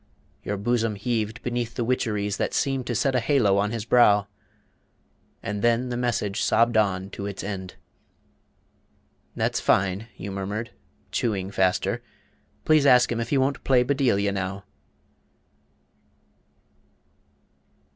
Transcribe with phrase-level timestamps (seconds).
[0.43, 4.25] Your bosom heaved beneath the witcheries That seemed to set a halo on his brow,
[5.43, 7.75] And then the message sobbed on to its end.
[9.35, 10.71] "That's fine," you murmured,
[11.11, 12.01] chewing faster;
[12.65, 14.63] "please Ask him if he won't play 'Bedelia' now."